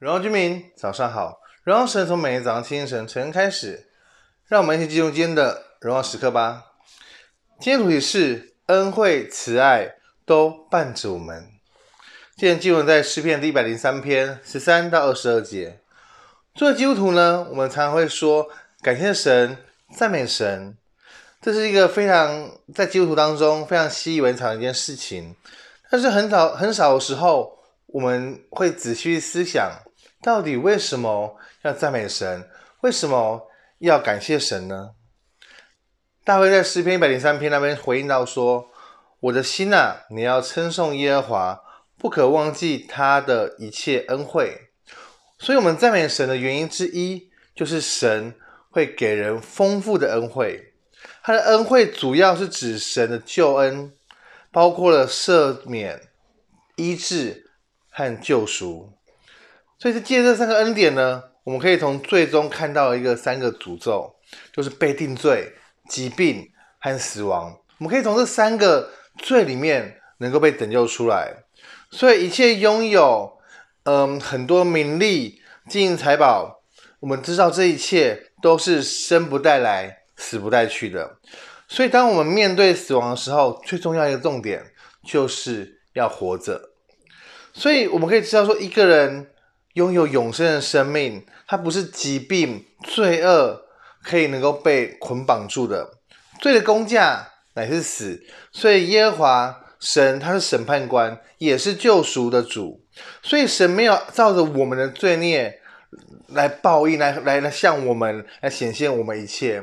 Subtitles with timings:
[0.00, 1.42] 荣耀居民，早上好！
[1.62, 3.90] 荣耀神从每天早上清晨晨开始，
[4.46, 6.72] 让我们一起进入今天的荣耀时刻吧。
[7.60, 11.50] 今天主题是恩惠慈爱都伴着我们。
[12.34, 15.82] 今天经文在诗篇第一百零三篇十三到二十二节。
[16.54, 18.48] 作为基督徒呢，我们常常会说
[18.80, 19.58] 感谢神、
[19.94, 20.78] 赞美神，
[21.42, 25.36] 这是一个非常在基督徒当中非常习以为常的一件事情。
[25.90, 27.58] 但是很少很少的时候，
[27.88, 29.70] 我们会仔细思想。
[30.22, 32.48] 到底为什么要赞美神？
[32.82, 34.90] 为什么要感谢神呢？
[36.24, 38.70] 大卫在诗篇一百零三篇那边回应到说
[39.20, 41.60] ：“我的心啊，你要称颂耶和华，
[41.96, 44.68] 不可忘记他的一切恩惠。”
[45.40, 48.34] 所以，我们赞美神的原因之一，就是神
[48.70, 50.74] 会给人丰富的恩惠。
[51.22, 53.92] 他的恩惠主要是指神的救恩，
[54.52, 56.08] 包括了赦免、
[56.76, 57.50] 医治
[57.88, 58.92] 和救赎。
[59.80, 64.14] 所以是，借这三个恩典呢，我们可以从最终看到一个三个诅咒，
[64.52, 65.54] 就是被定罪、
[65.88, 66.46] 疾病
[66.80, 67.56] 和死亡。
[67.78, 71.34] 我们可以从这三个罪里面能够被拯救出来。
[71.90, 73.38] 所以，一切拥有
[73.84, 76.62] 嗯很多名利、金银财宝，
[77.00, 81.16] 我们知道这一切都是生不带来，死不带去的。
[81.68, 84.62] 所以，当我们面对死亡的时候，最重要一个重点
[85.02, 86.72] 就是要活着。
[87.54, 89.28] 所以，我们可以知道说，一个人。
[89.74, 93.62] 拥有永生的生命，它不是疾病、罪恶
[94.02, 95.98] 可以能够被捆绑住的。
[96.40, 102.84] 罪的工价乃是死，所以耶和华神他是审判官，也是救赎的主。
[103.22, 105.60] 所以神没有照着我们的罪孽
[106.28, 109.62] 来报应，来来来向我们来显现我们一切，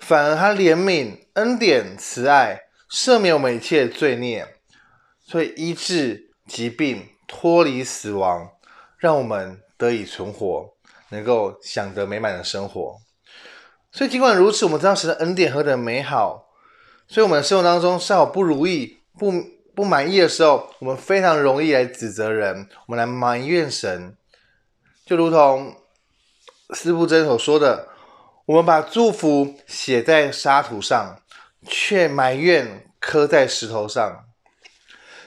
[0.00, 4.46] 反而他怜悯、恩典、慈爱，赦免我们一切罪孽，
[5.24, 8.50] 所以医治疾病，脱离死亡。
[8.98, 10.70] 让我们得以存活，
[11.10, 12.96] 能够享得美满的生活。
[13.92, 16.48] 所以，尽管如此，我们知道神的恩典何等美好。
[17.08, 19.32] 所以，我们生活当中稍有不如意、不
[19.74, 24.16] 不满意的时候，我们非常容易来指责人，我们来埋怨神。
[25.04, 25.76] 就如同
[26.74, 27.88] 司布真所说的
[28.46, 31.22] ：“我们把祝福写在沙土上，
[31.68, 34.24] 却埋怨刻在石头上。”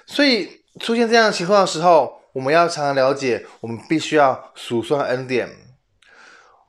[0.05, 5.49] 所以，出现这样的情况的时候，我们要常常了解，我们必须要数算恩典。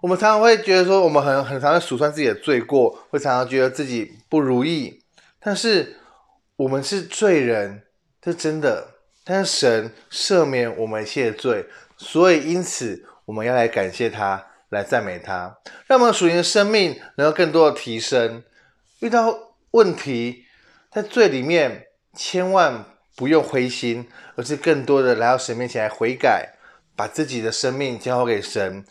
[0.01, 5.03] 我们常常会觉得说，我们很很常会数算自己的罪过，会常常觉得自己不如意。
[5.39, 5.99] 但是
[6.57, 7.83] 我们是罪人，
[8.23, 8.89] 这真的。
[9.25, 11.67] 但是神赦免我们一切罪，
[11.99, 18.43] 所以因此我们要来感谢他，来赞美他，让我们属灵的生命能够更多的提升。
[19.01, 20.47] 遇到问题，
[20.91, 21.85] 在罪里面，
[22.15, 22.87] 千万。
[23.21, 26.55] 不用灰心，而是更多的来到神面前来悔改，
[26.97, 28.83] 把自己的生命交给神，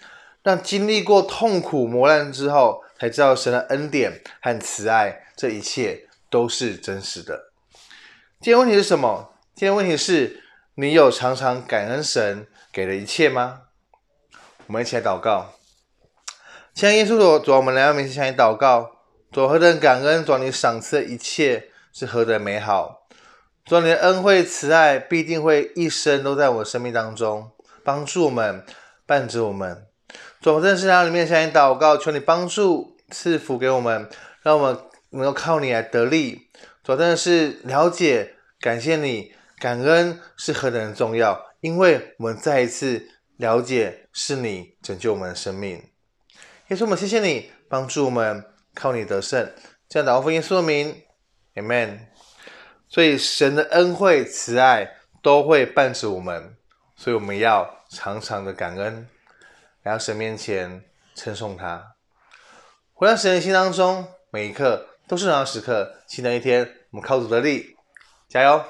[0.43, 7.51] 让经历过痛苦磨难之后，才知道神的恩典和慈爱，这一切都是真实的。
[8.39, 9.33] 今天问题是什么？
[9.55, 10.43] 今天问题是
[10.75, 13.61] 你有常常感恩神给的一切吗？
[14.67, 15.55] 我们一起来祷告。
[16.75, 18.91] 亲爱的耶稣主，主，我们来到面前向你祷告，
[19.31, 22.99] 主何等感恩，主你赏赐的一切是何等美好。
[23.69, 27.51] 主，你的恩惠慈爱必定会一生都在我生命当中
[27.83, 28.65] 帮助我们，
[29.05, 29.85] 伴着我们。
[30.41, 34.09] 主，我在圣堂里面向你祷告，求你帮助赐福给我们，
[34.41, 34.79] 让我们
[35.11, 36.49] 能够靠你来得力。
[36.83, 43.07] 主，真的是了解、感谢你，感恩是何等的重要，因为我们再一次
[43.37, 45.83] 了解是你拯救我们的生命。
[46.69, 48.43] 耶稣，我们谢谢你帮助我们，
[48.73, 49.47] 靠你得胜。
[49.87, 51.03] 这样祷告奉耶稣的名
[51.53, 51.99] ，Amen。
[52.89, 56.57] 所以神的恩惠慈爱都会伴着我们，
[56.95, 59.07] 所以我们要常常的感恩，
[59.83, 60.83] 来到神面前
[61.13, 61.95] 称颂他。
[62.93, 66.01] 回到神的心当中，每一刻都是荣耀时刻。
[66.07, 67.77] 新的一天，我们靠主得力，
[68.27, 68.65] 加油！